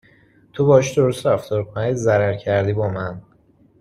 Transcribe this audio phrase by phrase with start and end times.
[0.53, 3.21] تو باهاش درست رفتار کن اگه ضرر کردی با من